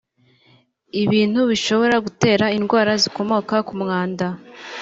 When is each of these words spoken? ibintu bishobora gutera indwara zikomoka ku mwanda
ibintu 1.03 1.39
bishobora 1.49 1.95
gutera 2.05 2.45
indwara 2.57 2.91
zikomoka 3.03 3.55
ku 3.67 3.73
mwanda 3.81 4.27